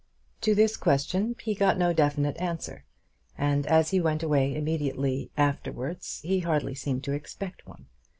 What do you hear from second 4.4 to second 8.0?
immediately afterwards he hardly seemed to expect one.